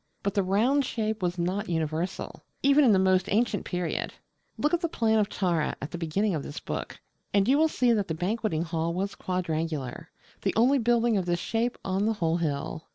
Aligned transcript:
But 0.23 0.33
the 0.33 0.41
round 0.41 0.83
shape 0.83 1.21
was 1.21 1.37
not 1.37 1.69
universal, 1.69 2.43
even 2.63 2.83
in 2.83 2.91
the 2.91 2.97
most 2.97 3.31
ancient 3.31 3.65
period. 3.65 4.15
Look 4.57 4.73
at 4.73 4.81
the 4.81 4.89
plan 4.89 5.19
of 5.19 5.29
Tara, 5.29 5.75
at 5.79 5.91
the 5.91 5.97
beginning 5.99 6.33
of 6.33 6.41
this 6.41 6.59
book, 6.59 6.99
and 7.35 7.47
you 7.47 7.55
will 7.55 7.67
see 7.67 7.93
that 7.93 8.07
the 8.07 8.15
Banqueting 8.15 8.63
Hall 8.63 8.95
was 8.95 9.13
quadrangular, 9.13 10.09
the 10.41 10.55
only 10.55 10.79
building 10.79 11.17
of 11.17 11.27
this 11.27 11.37
shape 11.39 11.77
on 11.85 12.07
the 12.07 12.13
whole 12.13 12.37
hill. 12.37 12.87